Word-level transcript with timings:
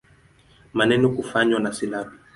Maneno 0.73 1.09
kufanywa 1.09 1.59
na 1.59 1.71
silabi. 1.73 2.17